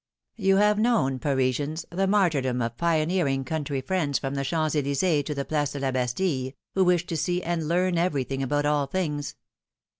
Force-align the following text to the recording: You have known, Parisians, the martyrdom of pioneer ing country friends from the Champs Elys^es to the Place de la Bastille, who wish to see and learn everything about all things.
You 0.35 0.55
have 0.57 0.79
known, 0.79 1.19
Parisians, 1.19 1.85
the 1.91 2.07
martyrdom 2.07 2.59
of 2.59 2.75
pioneer 2.75 3.27
ing 3.27 3.43
country 3.45 3.81
friends 3.81 4.17
from 4.17 4.33
the 4.33 4.43
Champs 4.43 4.73
Elys^es 4.73 5.23
to 5.27 5.35
the 5.35 5.45
Place 5.45 5.73
de 5.73 5.79
la 5.79 5.91
Bastille, 5.91 6.53
who 6.73 6.83
wish 6.83 7.05
to 7.05 7.15
see 7.15 7.43
and 7.43 7.67
learn 7.67 7.99
everything 7.99 8.41
about 8.41 8.65
all 8.65 8.87
things. 8.87 9.35